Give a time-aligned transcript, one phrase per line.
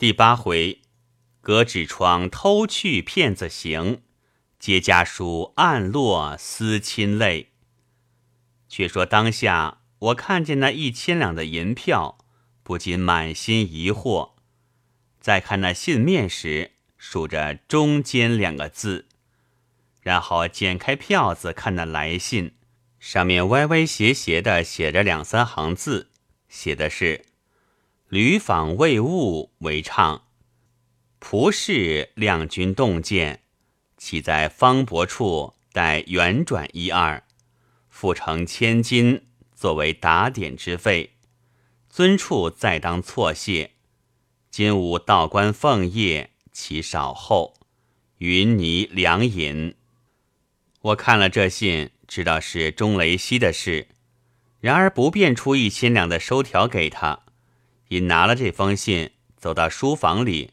[0.00, 0.80] 第八回，
[1.42, 4.00] 隔纸窗偷去骗子行，
[4.58, 7.50] 接家书暗落思亲泪。
[8.66, 12.16] 却说当下，我看见那一千两的银票，
[12.62, 14.30] 不禁满心疑惑。
[15.20, 19.06] 再看那信面时，数着“中间”两个字，
[20.00, 22.54] 然后剪开票子看那来信，
[22.98, 26.08] 上面歪歪斜斜的写着两三行字，
[26.48, 27.26] 写的是。
[28.10, 30.24] 吕访未悟为唱，
[31.20, 33.44] 仆士亮军动见，
[33.96, 37.22] 岂在方伯处待圆转一二，
[37.88, 41.12] 付成千金作为打点之费。
[41.88, 43.74] 尊处再当错谢。
[44.50, 47.54] 今吾道观奉业，其少后
[48.18, 49.76] 云泥良银。
[50.80, 53.86] 我看了这信，知道是钟雷西的事，
[54.58, 57.26] 然而不便出一千两的收条给他。
[57.90, 60.52] 因拿了这封信，走到书房里，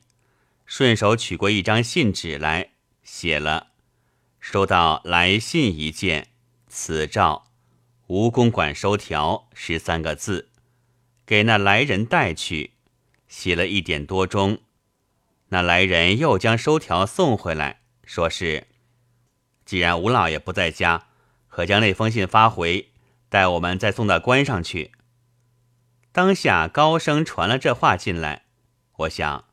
[0.66, 2.72] 顺手取过一张信纸来，
[3.04, 3.68] 写了
[4.42, 6.30] “收到来信一件，
[6.68, 7.46] 此诏
[8.08, 10.50] 吴公馆收条”十三个字，
[11.28, 12.72] 给那来人带去。
[13.28, 14.58] 写了一点多钟，
[15.50, 18.66] 那来人又将收条送回来，说是
[19.64, 21.10] ：“既然吴老爷不在家，
[21.50, 22.90] 可将那封信发回，
[23.30, 24.94] 待我们再送到官上去。”
[26.18, 28.46] 当下高声传了这话进来，
[28.96, 29.46] 我想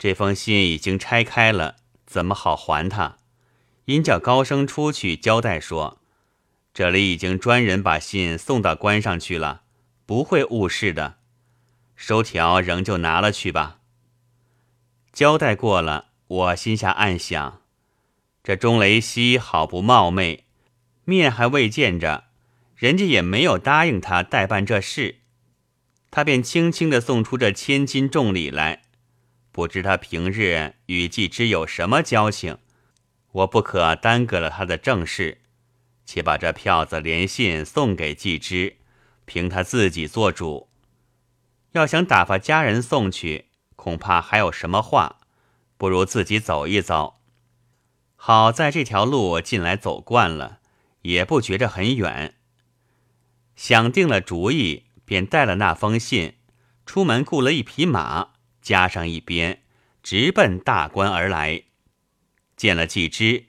[0.00, 3.18] 这封信已经拆开了，怎么好还他？
[3.84, 6.00] 因叫高声出去交代说，
[6.74, 9.62] 这里已经专人把信送到官上去了，
[10.04, 11.18] 不会误事的。
[11.94, 13.78] 收条仍旧拿了去吧。
[15.12, 17.62] 交代过了，我心下暗想，
[18.42, 20.46] 这钟雷西好不冒昧，
[21.04, 22.24] 面还未见着，
[22.74, 25.20] 人家也没有答应他代办这事。
[26.12, 28.82] 他便轻轻地送出这千金重礼来，
[29.50, 32.58] 不知他平日与季之有什么交情，
[33.32, 35.38] 我不可耽搁了他的正事，
[36.04, 38.76] 且把这票子连信送给季之，
[39.24, 40.68] 凭他自己做主。
[41.72, 45.16] 要想打发家人送去，恐怕还有什么话，
[45.78, 47.22] 不如自己走一遭。
[48.16, 50.58] 好在这条路近来走惯了，
[51.00, 52.34] 也不觉着很远。
[53.56, 54.84] 想定了主意。
[55.04, 56.36] 便带了那封信，
[56.86, 59.62] 出门雇了一匹马，加上一鞭，
[60.02, 61.64] 直奔大关而来。
[62.56, 63.46] 见了季之，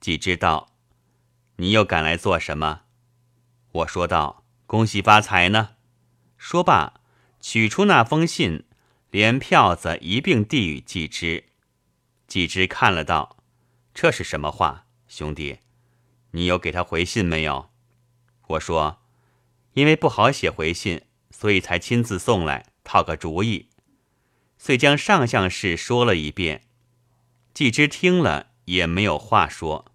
[0.00, 0.72] 季之道
[1.56, 2.82] ：“你又赶来做什么？”
[3.72, 5.76] 我说道：“恭喜发财呢。”
[6.38, 7.00] 说罢，
[7.40, 8.64] 取出那封信，
[9.10, 11.44] 连票子一并递与季之。
[12.26, 13.36] 季之看了道
[13.94, 15.58] ：“这是什么话，兄弟？
[16.32, 17.70] 你有给他回信没有？”
[18.48, 19.02] 我说。
[19.76, 23.68] 因为不好写回信，所以才亲自送来讨个主意，
[24.56, 26.62] 遂将上相事说了一遍。
[27.52, 29.92] 季之听了也没有话说。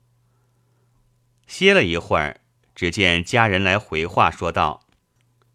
[1.48, 2.42] 歇了一会儿，
[2.76, 4.86] 只见家人来回话说道：“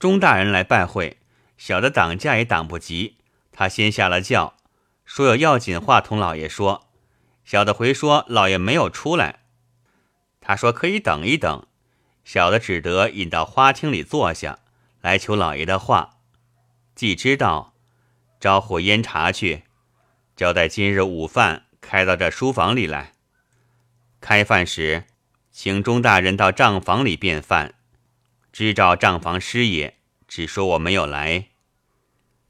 [0.00, 1.18] 钟大人来拜会，
[1.56, 3.18] 小的挡驾也挡不及，
[3.52, 4.56] 他先下了轿，
[5.04, 6.88] 说有要紧话同老爷说。
[7.44, 9.44] 小的回说老爷没有出来，
[10.40, 11.64] 他说可以等一等。”
[12.26, 14.58] 小的只得引到花厅里坐下
[15.00, 16.18] 来求老爷的话，
[16.96, 17.72] 既知道
[18.40, 19.62] 招呼烟茶去，
[20.34, 23.12] 交代今日午饭开到这书房里来。
[24.20, 25.04] 开饭时，
[25.52, 27.74] 请钟大人到账房里便饭。
[28.52, 29.94] 知照账房师爷，
[30.26, 31.50] 只说我没有来。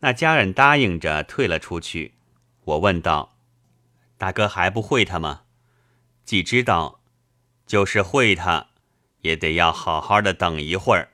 [0.00, 2.14] 那家人答应着退了出去。
[2.64, 3.37] 我问道
[4.16, 5.43] ：“大哥还不会他吗？”
[6.25, 7.03] 既知道，
[7.66, 8.69] 就是会他。
[9.26, 11.09] 也得要好好的等一会儿，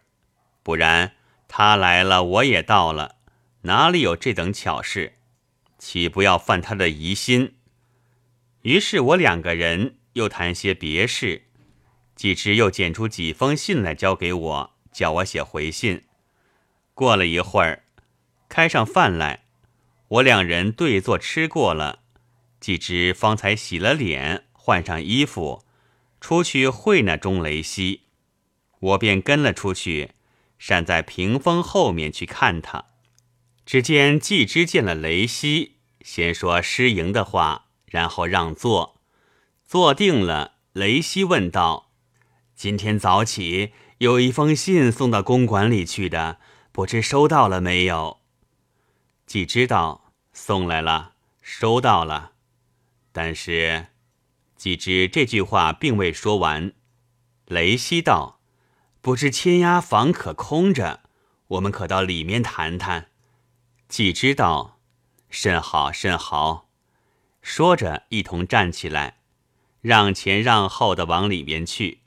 [0.62, 1.14] 不然
[1.48, 3.16] 他来了，我也到了，
[3.62, 5.14] 哪里有这等巧事？
[5.78, 7.54] 岂不要犯他的疑心？
[8.60, 11.46] 于是我两个人又谈些别事，
[12.14, 16.04] 季之又捡出几封信来交给我，叫我写回信。
[16.92, 17.82] 过了一会儿，
[18.50, 19.44] 开上饭来，
[20.08, 22.00] 我两人对坐吃过了，
[22.60, 25.64] 季之方才洗了脸，换上衣服。
[26.22, 28.02] 出去会那钟雷西，
[28.78, 30.12] 我便跟了出去，
[30.56, 32.84] 站在屏风后面去看他。
[33.66, 39.00] 只见季之见了雷西，先说失迎的话，然后让座。
[39.66, 41.90] 坐定了，雷西问道
[42.54, 46.38] ：“今天早起有一封信送到公馆里去的，
[46.70, 48.20] 不知收到了没有？”
[49.26, 52.30] 季知道送来了，收到了，
[53.10, 53.88] 但是。
[54.62, 56.72] 既知这句话并未说完，
[57.46, 58.38] 雷西道
[59.02, 61.00] ：“不知千押房可空着，
[61.48, 63.10] 我们可到里面谈谈。”
[63.90, 64.78] 既知道
[65.28, 66.68] ：“甚好，甚好。
[67.40, 69.18] 说着，一同站起来，
[69.80, 72.02] 让前让后的往里面去。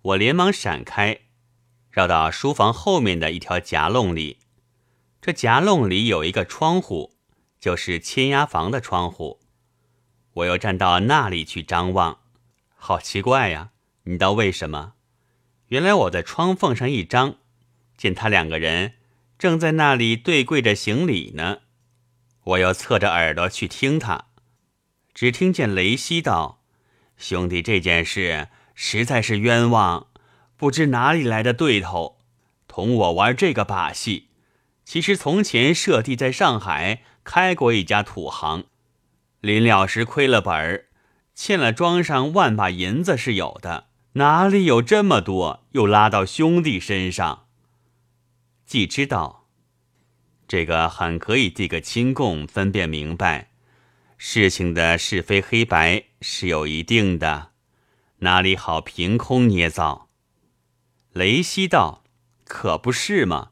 [0.00, 1.18] 我连忙闪开，
[1.90, 4.38] 绕到书房后面的一条夹弄里。
[5.20, 7.18] 这夹弄里有一个窗户，
[7.60, 9.40] 就是千押房的窗户。
[10.36, 12.18] 我又站到那里去张望，
[12.74, 13.70] 好奇怪呀！
[14.04, 14.92] 你道为什么？
[15.68, 17.36] 原来我在窗缝上一张，
[17.96, 18.94] 见他两个人
[19.38, 21.60] 正在那里对跪着行礼呢。
[22.44, 24.26] 我又侧着耳朵去听他，
[25.14, 26.60] 只听见雷西道
[27.16, 30.08] ：“兄弟，这件事实在是冤枉，
[30.58, 32.18] 不知哪里来的对头，
[32.68, 34.28] 同我玩这个把戏。
[34.84, 38.66] 其实从前舍弟在上海开过一家土行，
[39.46, 40.86] 临了时亏了本儿，
[41.34, 45.66] 欠了庄上万把银子是有的。”哪里有这么多？
[45.72, 47.48] 又拉到兄弟身上。
[48.64, 49.46] 既知道
[50.48, 53.50] 这个很可以递个亲供，分辨明白
[54.16, 57.50] 事情的是非黑白是有一定的，
[58.20, 60.08] 哪里好凭空捏造？
[61.12, 62.02] 雷西道
[62.44, 63.50] ：“可不是嘛！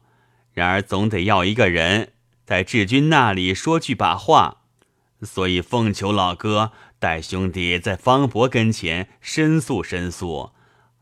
[0.51, 2.13] 然而总得要一个人
[2.43, 4.63] 在志军那里说句把话，
[5.21, 10.51] 所以奉求老哥带兄弟在方伯跟前申诉申诉。”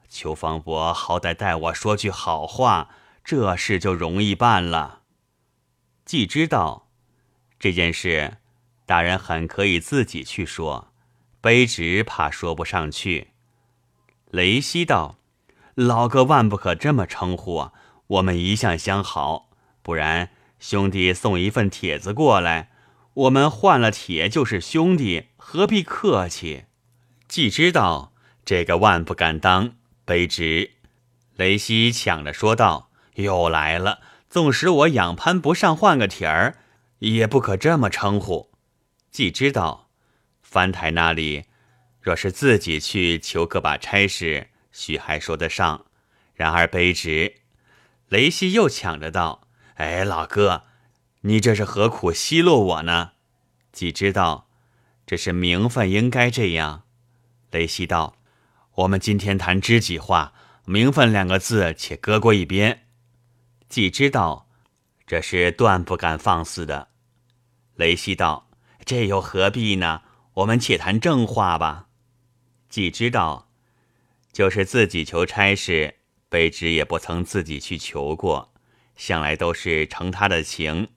[0.08, 2.90] 求方伯好歹代我说句好话，
[3.24, 5.02] 这事就容易办了。
[6.06, 6.90] 既知道
[7.58, 8.38] 这件事，
[8.86, 10.94] 大人很可以自己去说，
[11.42, 13.30] 卑职怕说不上去。
[14.30, 15.16] 雷西道
[15.74, 17.72] ：“老哥万不可这么称呼，
[18.06, 19.50] 我们一向相好，
[19.82, 20.30] 不然
[20.60, 22.70] 兄弟送一份帖子过来，
[23.14, 26.66] 我们换了铁就是兄弟，何必客气？”
[27.28, 28.14] 既知道
[28.44, 29.76] 这个万不敢当。
[30.06, 30.72] 卑职，
[31.36, 34.02] 雷西抢着说道：“又来了！
[34.30, 36.58] 纵使我仰攀不上换个帖儿，
[37.00, 38.52] 也不可这么称呼。
[39.12, 39.90] 既知道
[40.42, 41.46] 翻台那里，
[42.02, 45.86] 若是自己去求个把差事，许还说得上。
[46.34, 47.36] 然而卑职，
[48.10, 50.64] 雷西又抢着道：‘哎，老哥，
[51.24, 53.12] 你这是何苦奚落我呢？’
[53.74, 54.48] 既知道
[55.06, 56.84] 这是名分，应该这样。
[57.52, 58.16] 雷西道。”
[58.78, 60.34] 我们今天谈知己话，
[60.66, 62.88] 名分两个字且搁过一边。
[63.70, 64.50] 既知道
[65.06, 66.88] 这是断不敢放肆的。
[67.76, 68.50] 雷西道
[68.84, 70.02] ：“这又何必呢？
[70.34, 71.90] 我们且谈正话吧。”
[72.68, 73.52] 既知道
[74.32, 78.56] 就是自己求差事，卑职也不曾自己去求过，
[78.96, 80.90] 向来都是承他的情，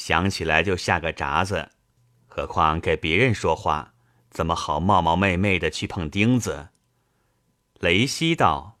[0.00, 1.72] 想起来就下个闸子。
[2.26, 3.92] 何况给别人说话，
[4.30, 6.70] 怎么好冒冒昧昧的去碰钉子？
[7.80, 8.78] 雷西道：“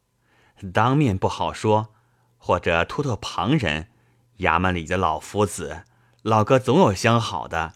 [0.72, 1.92] 当面不好说，
[2.38, 3.90] 或者托托旁人。
[4.38, 5.84] 衙门里的老夫子，
[6.22, 7.74] 老哥总有相好的，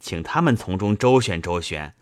[0.00, 1.94] 请他们从中周旋周旋。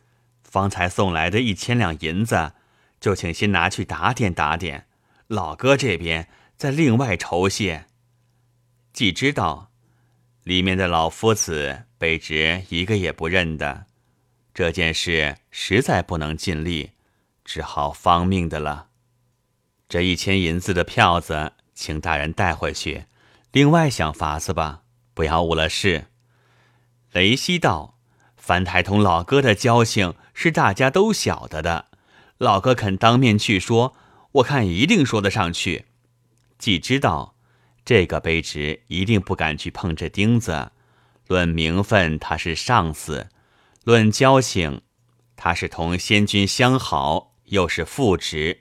[0.45, 2.53] 方才送来的一千两银子，
[3.01, 4.87] 就请先拿去打点打点。
[5.27, 7.87] 老哥这边再另外酬谢。
[8.93, 9.73] 既知道
[10.45, 13.87] 里面的老夫子，卑职一个也不认得。
[14.55, 16.93] 这件事实在不能尽力。”
[17.45, 18.87] 只好方命的了。
[19.87, 23.05] 这一千银子的票子，请大人带回去。
[23.53, 24.81] 另外想法子吧，
[25.13, 26.07] 不要误了事。
[27.13, 27.99] 雷西道
[28.39, 31.89] ：“樊台同老哥的交情是大家都晓得的。
[32.39, 33.95] 老哥肯当面去说，
[34.33, 35.85] 我看一定说得上去。
[36.57, 37.34] 既知道
[37.85, 40.73] 这个卑职一定不敢去碰这钉子。
[41.27, 43.29] 论名分，他是上司；
[43.85, 44.83] 论交情，
[45.37, 48.61] 他是同先君相好。”又是副职，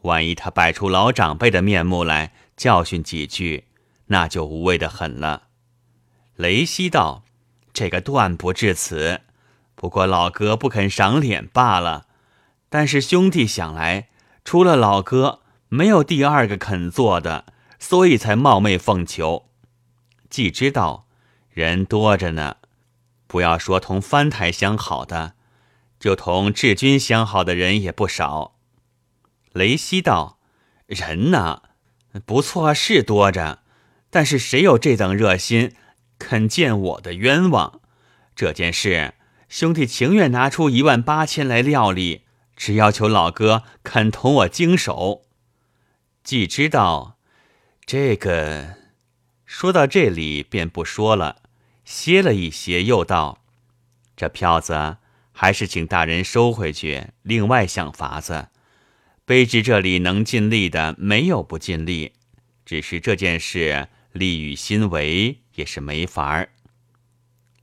[0.00, 3.66] 万一他摆出老长辈的面目来教训几句，
[4.06, 5.48] 那就无谓的很了。
[6.34, 7.22] 雷西道
[7.74, 9.20] ：“这个断不至此，
[9.74, 12.06] 不过老哥不肯赏脸罢了。
[12.70, 14.08] 但是兄弟想来，
[14.42, 17.44] 除了老哥，没有第二个肯做的，
[17.86, 19.44] 所以才冒昧奉求。
[20.30, 21.06] 既知道
[21.50, 22.56] 人多着呢，
[23.26, 25.34] 不要说同翻台相好的。”
[26.00, 28.56] 就同志军相好的人也不少。
[29.52, 30.38] 雷西道
[30.86, 31.62] ：“人呢，
[32.24, 33.60] 不错是多着，
[34.08, 35.74] 但是谁有这等热心，
[36.18, 37.80] 肯见我的冤枉？
[38.34, 39.14] 这件事，
[39.48, 42.22] 兄弟情愿拿出一万八千来料理，
[42.56, 45.22] 只要求老哥肯同我经手。
[46.22, 47.13] 既知道
[47.86, 48.76] 这个，
[49.44, 51.42] 说到这里便不说了，
[51.84, 53.44] 歇了一歇，又道：
[54.16, 54.98] 这票子。”
[55.36, 58.50] 还是请大人收回去，另外想法子。
[59.26, 62.12] 卑职这里能尽力的，没有不尽力，
[62.64, 66.50] 只是这件事力与心为也是没法儿。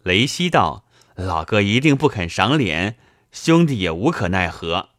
[0.03, 0.85] 雷西道
[1.15, 2.97] ：“老哥一定不肯赏脸，
[3.31, 4.89] 兄弟也无可奈何，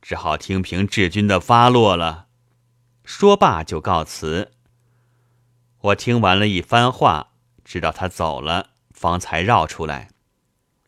[0.00, 2.28] 只好听凭志军的发落了。”
[3.04, 4.52] 说罢就告辞。
[5.82, 7.32] 我听完了一番话，
[7.64, 10.10] 知道他走了，方才绕出来，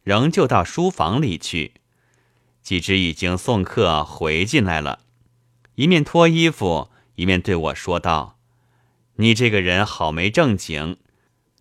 [0.04, 1.74] 仍旧到书房里去。
[2.62, 5.00] 季之已经送客回进来了，
[5.74, 8.38] 一面脱衣服，一面对我说道
[9.16, 10.98] ：“你这个人好没正经。”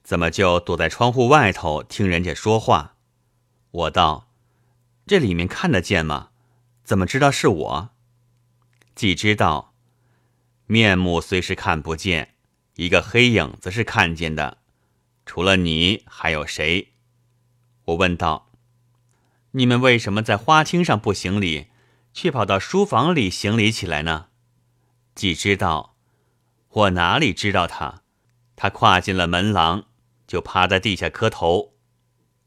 [0.03, 2.95] 怎么就躲在窗户外头听人家说话？
[3.71, 4.27] 我道
[5.07, 6.29] ：“这里面看得见吗？
[6.83, 7.89] 怎么知道是我？”
[8.93, 9.73] 既知道，
[10.67, 12.35] 面目虽是看不见，
[12.75, 14.57] 一个黑影子是看见的。
[15.25, 16.93] 除了你，还有谁？
[17.85, 18.51] 我问道
[19.51, 21.67] ：“你们为什么在花厅上不行礼，
[22.13, 24.27] 却跑到书房里行礼起来呢？”
[25.15, 25.95] 既知道，
[26.69, 28.01] 我哪里知道他？
[28.55, 29.85] 他跨进了门廊。
[30.25, 31.73] 就趴在地下磕头，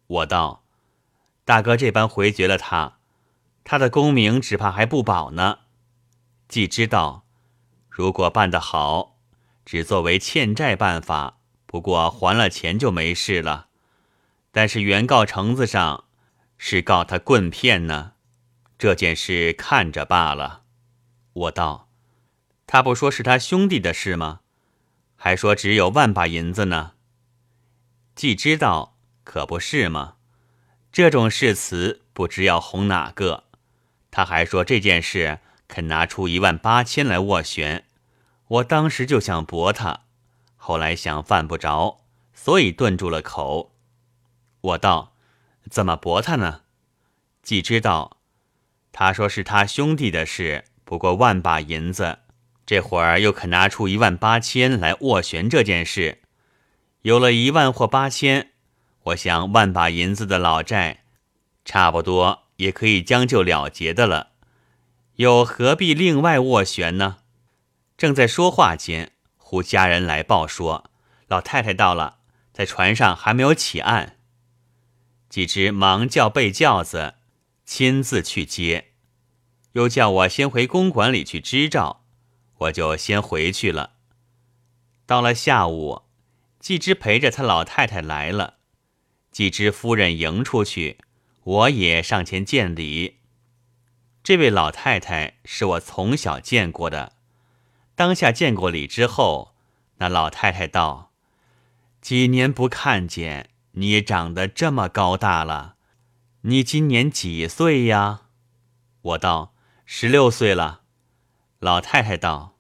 [0.07, 0.65] 我道
[1.45, 2.99] ：“大哥这般回绝了他，
[3.63, 5.59] 他的功名只怕还不保呢。
[6.49, 7.27] 既知道，
[7.89, 9.16] 如果办得好，
[9.67, 13.67] 只作为欠债办法，不过还了钱就没事了。
[14.53, 16.05] 但是原告橙子上
[16.57, 18.13] 是告他棍骗呢，
[18.79, 20.63] 这件事看着罢了。”
[21.35, 21.91] 我道
[22.67, 24.41] ：“他不说是他兄弟的事吗？
[25.17, 26.93] 还说只有万把银子呢。”
[28.15, 30.15] 既知道，可不是吗？
[30.93, 33.45] 这种誓词不知要哄哪个？
[34.11, 37.86] 他还说这件事肯拿出一万八千来斡旋，
[38.49, 40.03] 我当时就想驳他，
[40.57, 42.01] 后来想犯不着，
[42.33, 43.73] 所以顿住了口。
[44.61, 45.15] 我道
[45.69, 46.63] ：“怎么驳他呢？”
[47.43, 48.19] 既知道，
[48.93, 52.19] 他说是他兄弟的事，不过万把银子，
[52.65, 56.23] 这会儿又肯拿出一万八千来斡旋这件事。
[57.03, 58.53] 有了一万或八千，
[59.05, 61.05] 我想万把银子的老债，
[61.65, 64.31] 差不多也可以将就了结的了，
[65.17, 67.19] 又何必另外斡旋呢？
[67.97, 70.91] 正在说话间，胡家人来报说，
[71.29, 72.19] 老太太到了，
[72.53, 74.19] 在船上还没有起岸。
[75.29, 77.15] 几只忙叫备轿子，
[77.65, 78.93] 亲自去接，
[79.73, 82.05] 又叫我先回公馆里去支照，
[82.59, 83.95] 我就先回去了。
[85.05, 86.03] 到了下午。
[86.59, 88.55] 季之陪着他老太太来了，
[89.31, 90.99] 季之夫人迎出去，
[91.45, 93.21] 我也上前见礼。
[94.25, 97.13] 这位老太太是我从小见过的，
[97.97, 99.57] 当下见过礼之后，
[99.97, 101.11] 那老太太道
[102.01, 105.75] ：“几年不看见你，长得这么高大了。
[106.43, 108.25] 你今年几岁呀？”
[109.03, 110.83] 我道：“十六岁了。”
[111.59, 112.59] 老太太道：“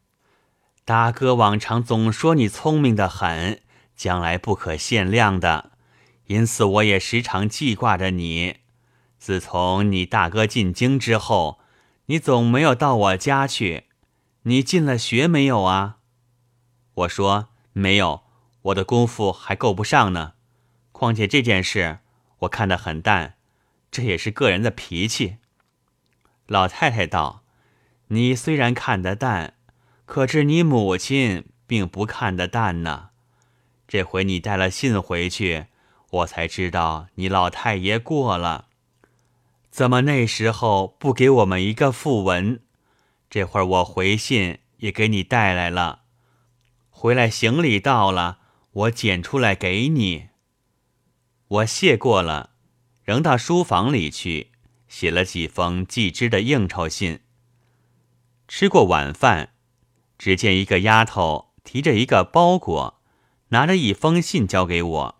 [0.86, 3.60] 大哥往常总说你聪明的很。”
[3.94, 5.72] 将来不可限量的，
[6.26, 8.58] 因此我也时常记挂着你。
[9.18, 11.60] 自从你大哥进京之后，
[12.06, 13.85] 你总没有到我家去。
[14.48, 15.96] 你进了学没有啊？
[16.94, 18.22] 我说没有，
[18.62, 20.34] 我的功夫还够不上呢。
[20.92, 21.98] 况且这件事
[22.38, 23.34] 我看得很淡，
[23.90, 25.38] 这也是个人的脾气。
[26.46, 27.42] 老太太道
[28.08, 29.54] ：“你虽然看得淡，
[30.04, 33.10] 可是你母亲并不看得淡呢。”
[33.88, 35.66] 这回你带了信回去，
[36.10, 38.68] 我才知道你老太爷过了。
[39.70, 42.60] 怎么那时候不给我们一个讣文？
[43.36, 46.04] 这会儿我回信也给你带来了。
[46.88, 48.38] 回来行李到了，
[48.72, 50.28] 我捡出来给你。
[51.46, 52.54] 我谢过了，
[53.04, 54.52] 仍到书房里去
[54.88, 57.20] 写了几封寄之的应酬信。
[58.48, 59.50] 吃过晚饭，
[60.16, 63.02] 只见一个丫头提着一个包裹。
[63.48, 65.16] 拿着一封信交给我，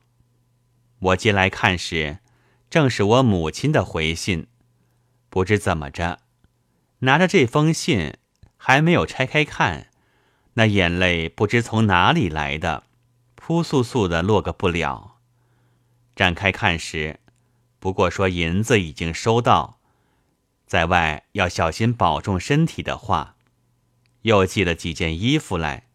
[1.01, 2.21] 我接来看时，
[2.71, 4.47] 正是我母亲的回信。
[5.29, 6.21] 不知怎么着，
[7.01, 8.15] 拿着这封信
[8.57, 9.89] 还没有拆开看，
[10.55, 12.85] 那眼泪不知从哪里来的，
[13.35, 15.19] 扑簌簌的落个不了。
[16.15, 17.21] 展开看时，
[17.79, 19.79] 不过说银子已经收到，
[20.67, 23.37] 在外要小心保重身体的话，
[24.23, 25.87] 又寄了几件衣服来。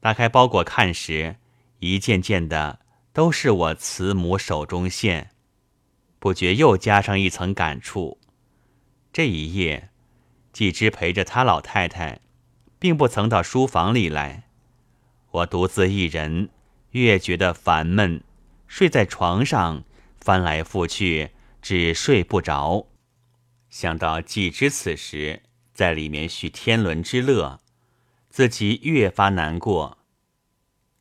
[0.00, 1.36] 打开包裹看时。
[1.80, 2.80] 一件件的
[3.12, 5.30] 都是我慈母手中线，
[6.18, 8.18] 不觉又加上一层感触。
[9.12, 9.87] 这一夜，
[10.58, 12.18] 季之陪着他老太太，
[12.80, 14.48] 并不曾到书房里来。
[15.30, 16.48] 我独自一人，
[16.90, 18.24] 越觉得烦闷，
[18.66, 19.84] 睡在床上，
[20.20, 21.30] 翻来覆去，
[21.62, 22.88] 只睡不着。
[23.70, 27.60] 想到季之此时在里面续天伦之乐，
[28.28, 29.98] 自己越发难过。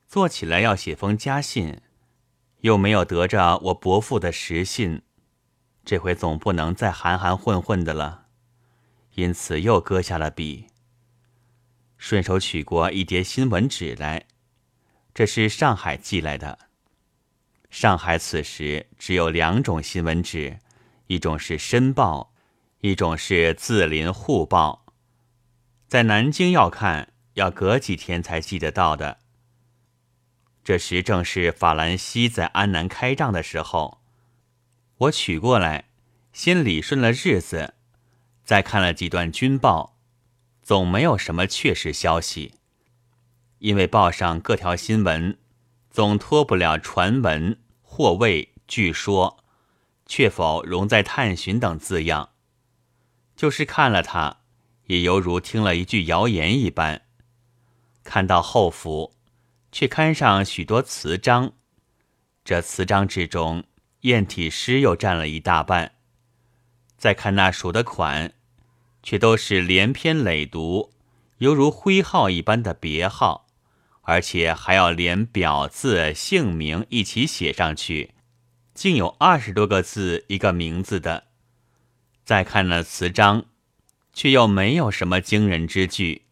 [0.07, 1.81] 坐起来要写封家信，
[2.59, 5.01] 又没有得着我伯父的实信，
[5.83, 8.26] 这回总不能再含含混混的了，
[9.17, 10.67] 因此又搁下了笔，
[11.97, 14.27] 顺手取过一叠新闻纸来，
[15.11, 16.59] 这是上海寄来的。
[17.71, 20.59] 上海此时只有两种新闻纸，
[21.07, 22.31] 一种是《申报》，
[22.81, 24.85] 一种是《字林沪报》。
[25.87, 29.17] 在南京要看，要隔几天才寄得到的。
[30.63, 33.99] 这时正是法兰西在安南开仗的时候，
[34.97, 35.89] 我取过来，
[36.31, 37.73] 先理顺了日子，
[38.47, 39.97] 再看了几段军报，
[40.63, 42.53] 总没有什么确实消息，
[43.57, 45.37] 因为报上各条新闻
[45.89, 49.43] 总脱不了传闻、或谓、据说，
[50.05, 52.29] 却否容在探寻等字样，
[53.35, 54.37] 就是看了它，
[54.85, 57.01] 也犹如听了一句谣言一般。
[58.05, 59.13] 看到后府。
[59.69, 61.51] 却刊上许多词章，
[62.45, 63.65] 这词章之中，
[63.99, 65.96] 砚体诗又占了一大半。
[66.97, 68.33] 再看那数的款，
[69.03, 70.89] 却都是连篇累牍，
[71.37, 73.47] 犹如徽号一般的别号，
[74.01, 78.15] 而且还要连表字、姓名一起写上去，
[78.73, 81.25] 竟有二十多个字一个名字的。
[82.25, 83.45] 再看那词章，
[84.11, 86.23] 却又没有什么惊人之句，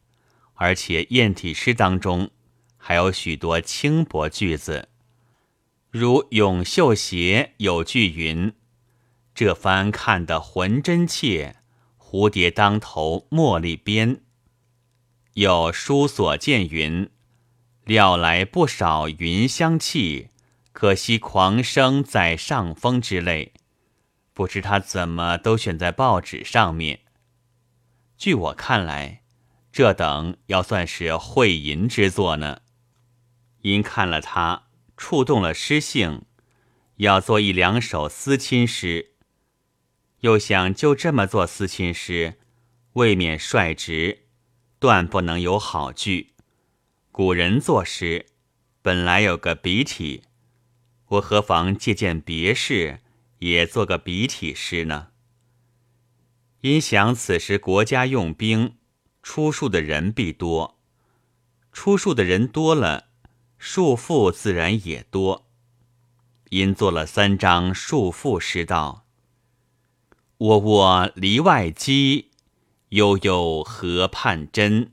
[0.55, 2.31] 而且砚体诗当中。
[2.77, 4.89] 还有许多轻薄句子，
[5.89, 8.53] 如永秀鞋有句云
[9.35, 11.57] ：“这番看得魂真切，
[11.99, 14.21] 蝴蝶当头茉莉边。”
[15.33, 17.09] 有书所见云
[17.83, 20.29] ：“料来不少云香气，
[20.71, 23.51] 可惜狂生在上风之类。”
[24.33, 27.01] 不知他怎么都选在报纸上面。
[28.17, 29.21] 据我看来，
[29.71, 32.61] 这等要算是会吟之作呢。
[33.61, 36.23] 因看了他，触动了诗性，
[36.97, 39.14] 要做一两首思亲诗。
[40.25, 42.39] 又想就这么做思亲诗，
[42.93, 44.23] 未免率直，
[44.79, 46.33] 断不能有好句。
[47.11, 48.25] 古人作诗，
[48.81, 50.23] 本来有个笔体，
[51.09, 53.01] 我何妨借鉴别事，
[53.37, 55.09] 也做个笔体诗呢？
[56.61, 58.77] 因想此时国家用兵，
[59.21, 60.79] 出数的人必多，
[61.71, 63.09] 出数的人多了。
[63.59, 65.47] 束缚自然也多，
[66.49, 69.04] 因做了三章束缚诗道
[70.37, 72.31] ：“我我篱外鸡，
[72.89, 74.91] 悠悠河畔真。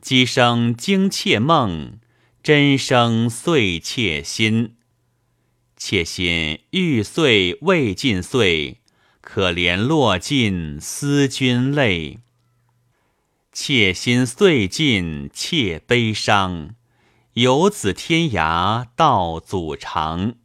[0.00, 1.98] 鸡声惊妾梦，
[2.42, 4.76] 真声碎妾心。
[5.76, 8.80] 妾心欲碎未尽碎，
[9.20, 12.20] 可怜落尽思君泪。
[13.52, 16.74] 妾心碎尽妾悲伤。”
[17.36, 20.36] 游子天涯道阻长，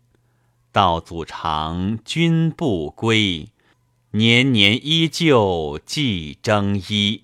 [0.74, 3.51] 道阻长君不归，
[4.13, 7.24] 年年依旧寄征衣。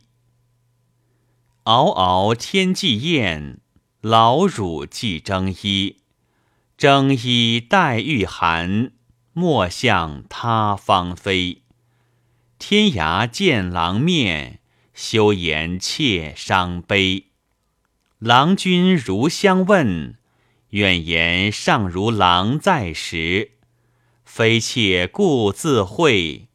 [1.63, 3.59] 嗷嗷天际雁，
[3.99, 5.97] 劳汝寄征衣。
[6.77, 8.93] 征衣待御寒，
[9.33, 11.63] 莫向他方飞。
[12.57, 14.61] 天涯见郎面，
[14.93, 17.25] 休言妾伤悲。
[18.19, 20.15] 郎君如相问，
[20.69, 23.51] 愿言尚如郎在时。
[24.23, 26.47] 非妾故自会，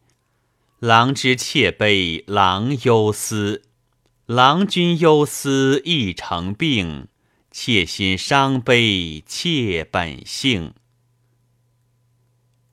[0.83, 3.61] 郎之妾悲，郎忧思。
[4.25, 7.07] 郎君忧思亦成病，
[7.49, 10.73] 妾心伤悲，妾本性。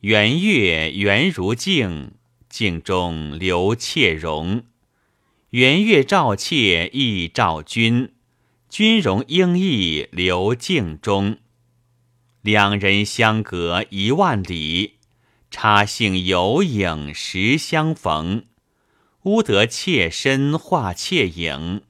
[0.00, 2.14] 圆月圆如镜，
[2.48, 4.64] 镜中留妾容。
[5.50, 8.12] 圆月照妾亦照君。
[8.68, 11.38] 君容应意留镜中，
[12.42, 14.94] 两人相隔一万里，
[15.50, 18.46] 插杏有影时相逢。
[19.24, 21.82] 乌得妾身画妾影，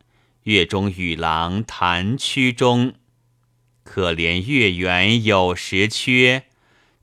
[0.45, 2.95] 月中与郎谈曲中。
[3.85, 6.47] 可怜月圆有时缺，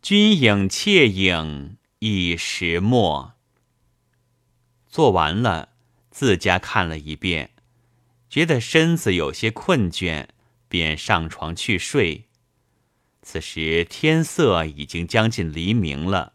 [0.01, 3.33] 君影妾影一时没。
[4.87, 5.69] 做完了，
[6.09, 7.51] 自家看了一遍。
[8.29, 10.27] 觉得身子有些困倦，
[10.67, 12.25] 便上床去睡。
[13.21, 16.33] 此时天色已经将近黎明了，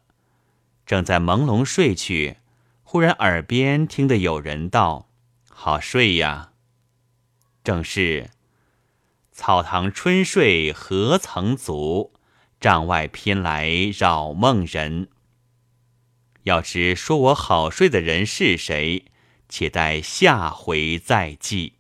[0.84, 2.38] 正在朦胧睡去，
[2.82, 5.08] 忽然耳边听得有人道
[5.48, 6.52] ：“好睡呀。”
[7.64, 8.30] 正是
[9.32, 12.12] “草堂春睡何曾足，
[12.60, 15.08] 帐外偏来扰梦人。”
[16.44, 19.04] 要知说我好睡的人是谁，
[19.48, 21.74] 且待下回再记。